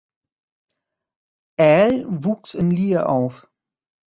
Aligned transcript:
Al 1.59 2.07
wuchs 2.07 2.55
in 2.55 2.71
Lier 2.71 3.07
auf. 3.07 3.47